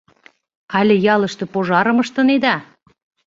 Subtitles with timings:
[0.77, 2.55] —Але ялыште пожарым ыштынеда?!